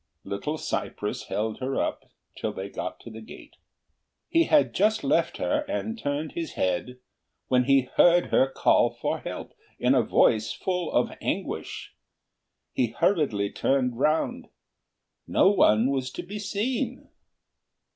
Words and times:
Little 0.23 0.57
cypress 0.57 1.25
held 1.25 1.59
her 1.59 1.79
up 1.79 2.09
till 2.35 2.51
they 2.51 2.69
got 2.69 2.99
to 3.01 3.11
the 3.11 3.21
gate; 3.21 3.57
he 4.29 4.45
had 4.45 4.73
just 4.73 5.03
left 5.03 5.37
her 5.37 5.63
and 5.67 5.95
turned 5.95 6.31
his 6.31 6.53
head, 6.53 6.97
when 7.49 7.65
he 7.65 7.81
heard 7.97 8.31
her 8.31 8.49
call 8.51 8.89
for 8.89 9.19
help 9.19 9.53
in 9.77 9.93
a 9.93 10.01
voice 10.01 10.51
full 10.53 10.91
of 10.91 11.15
anguish. 11.21 11.93
He 12.73 12.87
hurriedly 12.87 13.51
turned 13.51 13.99
round; 13.99 14.47
no 15.27 15.51
one 15.51 15.91
was 15.91 16.09
to 16.13 16.23
be 16.23 16.39
seen. 16.39 17.07